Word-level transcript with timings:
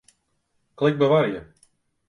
Klik 0.75 0.97
Bewarje. 0.99 1.53